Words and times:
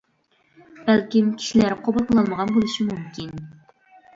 بەلكىم 0.87 1.27
كىشىلەر 1.41 1.75
قوبۇل 1.89 2.09
قىلالمىغان 2.09 2.55
بولۇشى 2.57 2.89
مۇمكىن. 2.89 3.37